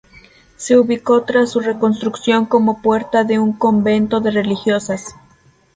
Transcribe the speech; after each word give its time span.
Se 0.57 0.79
ubicó 0.79 1.25
tras 1.25 1.51
su 1.51 1.59
reconstrucción 1.59 2.47
como 2.47 2.81
puerta 2.81 3.23
de 3.23 3.37
un 3.37 3.53
convento 3.53 4.19
de 4.19 4.31
religiosas. 4.31 5.13